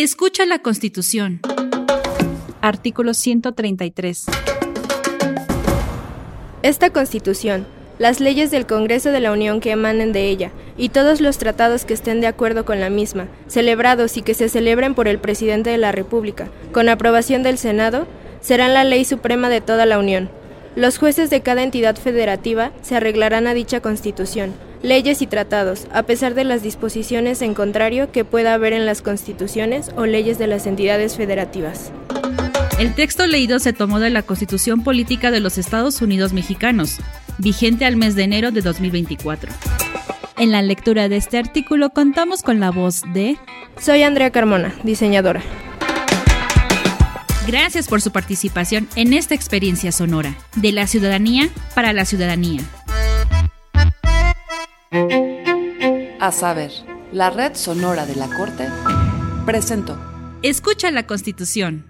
[0.00, 1.40] Escucha la Constitución.
[2.60, 4.26] Artículo 133.
[6.62, 7.66] Esta Constitución,
[7.98, 11.84] las leyes del Congreso de la Unión que emanen de ella y todos los tratados
[11.84, 15.70] que estén de acuerdo con la misma, celebrados y que se celebren por el Presidente
[15.70, 18.06] de la República, con aprobación del Senado,
[18.40, 20.30] serán la ley suprema de toda la Unión.
[20.76, 26.04] Los jueces de cada entidad federativa se arreglarán a dicha Constitución leyes y tratados, a
[26.04, 30.46] pesar de las disposiciones en contrario que pueda haber en las constituciones o leyes de
[30.46, 31.92] las entidades federativas.
[32.78, 36.98] El texto leído se tomó de la Constitución Política de los Estados Unidos Mexicanos,
[37.38, 39.52] vigente al mes de enero de 2024.
[40.38, 43.36] En la lectura de este artículo contamos con la voz de...
[43.80, 45.42] Soy Andrea Carmona, diseñadora.
[47.48, 52.60] Gracias por su participación en esta experiencia sonora, de la ciudadanía para la ciudadanía.
[56.20, 56.70] A saber,
[57.10, 58.68] la red sonora de la Corte
[59.46, 59.98] presentó.
[60.42, 61.86] Escucha la Constitución.